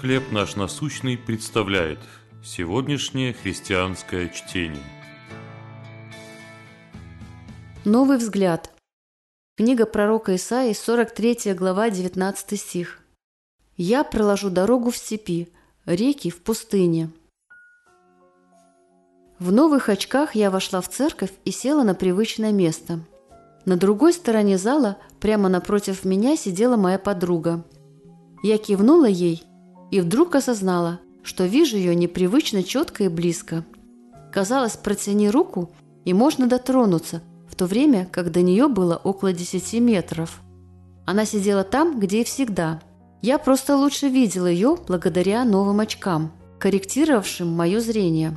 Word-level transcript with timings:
«Хлеб 0.00 0.32
наш 0.32 0.56
насущный» 0.56 1.16
представляет 1.16 2.00
сегодняшнее 2.42 3.32
христианское 3.32 4.28
чтение. 4.28 4.82
Новый 7.84 8.18
взгляд. 8.18 8.72
Книга 9.56 9.86
пророка 9.86 10.34
Исаии, 10.34 10.72
43 10.72 11.54
глава, 11.54 11.90
19 11.90 12.60
стих. 12.60 12.98
«Я 13.76 14.02
проложу 14.02 14.50
дорогу 14.50 14.90
в 14.90 14.96
степи, 14.96 15.48
реки 15.86 16.28
в 16.28 16.42
пустыне». 16.42 17.10
В 19.38 19.52
новых 19.52 19.88
очках 19.88 20.34
я 20.34 20.50
вошла 20.50 20.80
в 20.80 20.88
церковь 20.88 21.32
и 21.44 21.50
села 21.50 21.84
на 21.84 21.94
привычное 21.94 22.52
место. 22.52 22.98
На 23.64 23.76
другой 23.76 24.12
стороне 24.12 24.58
зала, 24.58 24.98
прямо 25.20 25.48
напротив 25.48 26.04
меня, 26.04 26.36
сидела 26.36 26.76
моя 26.76 26.98
подруга. 26.98 27.64
Я 28.42 28.58
кивнула 28.58 29.06
ей 29.06 29.44
и 29.94 30.00
вдруг 30.00 30.34
осознала, 30.34 30.98
что 31.22 31.44
вижу 31.44 31.76
ее 31.76 31.94
непривычно 31.94 32.64
четко 32.64 33.04
и 33.04 33.08
близко. 33.08 33.64
Казалось, 34.32 34.76
протяни 34.76 35.30
руку, 35.30 35.70
и 36.04 36.12
можно 36.12 36.48
дотронуться, 36.48 37.22
в 37.48 37.54
то 37.54 37.66
время, 37.66 38.08
как 38.10 38.32
до 38.32 38.42
нее 38.42 38.66
было 38.66 38.96
около 38.96 39.32
10 39.32 39.74
метров. 39.74 40.40
Она 41.06 41.24
сидела 41.24 41.62
там, 41.62 42.00
где 42.00 42.22
и 42.22 42.24
всегда. 42.24 42.82
Я 43.22 43.38
просто 43.38 43.76
лучше 43.76 44.08
видела 44.08 44.48
ее 44.48 44.76
благодаря 44.84 45.44
новым 45.44 45.78
очкам, 45.78 46.32
корректировавшим 46.58 47.46
мое 47.46 47.78
зрение. 47.78 48.36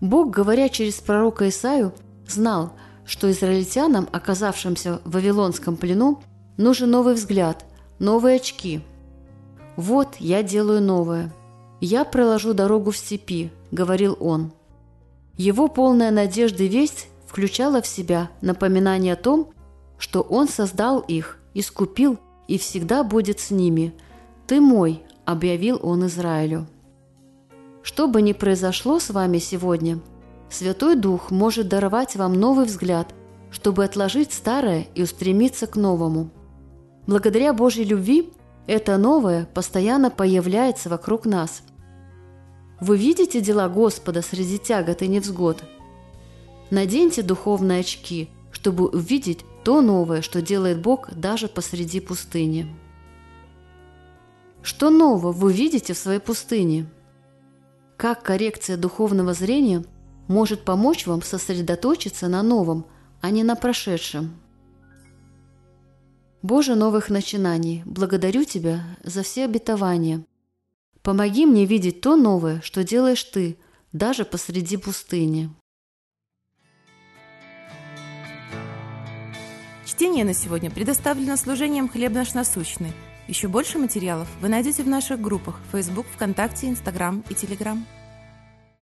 Бог, 0.00 0.30
говоря 0.30 0.68
через 0.68 1.00
пророка 1.00 1.48
Исаю, 1.48 1.92
знал, 2.28 2.74
что 3.04 3.28
израильтянам, 3.28 4.08
оказавшимся 4.12 5.00
в 5.04 5.10
Вавилонском 5.10 5.76
плену, 5.76 6.22
нужен 6.58 6.92
новый 6.92 7.14
взгляд, 7.14 7.64
новые 7.98 8.36
очки. 8.36 8.82
«Вот 9.80 10.16
я 10.18 10.42
делаю 10.42 10.82
новое. 10.82 11.32
Я 11.80 12.04
проложу 12.04 12.52
дорогу 12.52 12.90
в 12.90 12.98
степи»,– 12.98 13.50
говорил 13.70 14.14
он. 14.20 14.52
Его 15.38 15.68
полная 15.68 16.10
надежды 16.10 16.68
весть 16.68 17.08
включала 17.26 17.80
в 17.80 17.86
себя 17.86 18.28
напоминание 18.42 19.14
о 19.14 19.16
том, 19.16 19.54
что 19.96 20.20
он 20.20 20.48
создал 20.48 20.98
их, 21.00 21.38
искупил 21.54 22.18
и 22.46 22.58
всегда 22.58 23.02
будет 23.02 23.40
с 23.40 23.50
ними. 23.50 23.94
«Ты 24.46 24.60
мой»,– 24.60 25.02
объявил 25.24 25.80
он 25.82 26.04
Израилю. 26.08 26.66
Что 27.82 28.06
бы 28.06 28.20
ни 28.20 28.34
произошло 28.34 28.98
с 28.98 29.08
вами 29.08 29.38
сегодня, 29.38 29.98
Святой 30.50 30.94
Дух 30.94 31.30
может 31.30 31.68
даровать 31.68 32.16
вам 32.16 32.34
новый 32.34 32.66
взгляд, 32.66 33.14
чтобы 33.50 33.82
отложить 33.84 34.34
старое 34.34 34.88
и 34.94 35.02
устремиться 35.02 35.66
к 35.66 35.74
новому. 35.74 36.28
Благодаря 37.06 37.54
Божьей 37.54 37.84
любви 37.84 38.30
это 38.70 38.98
новое 38.98 39.46
постоянно 39.46 40.10
появляется 40.10 40.88
вокруг 40.88 41.26
нас. 41.26 41.62
Вы 42.80 42.98
видите 42.98 43.40
дела 43.40 43.68
Господа 43.68 44.22
среди 44.22 44.58
тягот 44.58 45.02
и 45.02 45.08
невзгод? 45.08 45.64
Наденьте 46.70 47.22
духовные 47.22 47.80
очки, 47.80 48.30
чтобы 48.52 48.86
увидеть 48.86 49.40
то 49.64 49.80
новое, 49.82 50.22
что 50.22 50.40
делает 50.40 50.80
Бог 50.80 51.12
даже 51.12 51.48
посреди 51.48 51.98
пустыни. 51.98 52.72
Что 54.62 54.90
нового 54.90 55.32
вы 55.32 55.52
видите 55.52 55.92
в 55.92 55.98
своей 55.98 56.20
пустыне? 56.20 56.86
Как 57.96 58.22
коррекция 58.22 58.76
духовного 58.76 59.34
зрения 59.34 59.84
может 60.28 60.64
помочь 60.64 61.08
вам 61.08 61.22
сосредоточиться 61.22 62.28
на 62.28 62.44
новом, 62.44 62.86
а 63.20 63.30
не 63.30 63.42
на 63.42 63.56
прошедшем? 63.56 64.40
Боже 66.42 66.74
новых 66.74 67.10
начинаний, 67.10 67.82
благодарю 67.84 68.44
Тебя 68.44 68.96
за 69.02 69.22
все 69.22 69.44
обетования. 69.44 70.24
Помоги 71.02 71.44
мне 71.44 71.66
видеть 71.66 72.00
то 72.00 72.16
новое, 72.16 72.62
что 72.62 72.82
делаешь 72.82 73.22
Ты, 73.24 73.58
даже 73.92 74.24
посреди 74.24 74.78
пустыни. 74.78 75.50
Чтение 79.84 80.24
на 80.24 80.32
сегодня 80.32 80.70
предоставлено 80.70 81.36
служением 81.36 81.90
«Хлеб 81.90 82.12
наш 82.12 82.32
насущный». 82.32 82.92
Еще 83.28 83.48
больше 83.48 83.78
материалов 83.78 84.28
вы 84.40 84.48
найдете 84.48 84.82
в 84.82 84.88
наших 84.88 85.20
группах 85.20 85.60
Facebook, 85.72 86.06
ВКонтакте, 86.14 86.68
Инстаграм 86.68 87.22
и 87.28 87.34
Телеграм. 87.34 87.84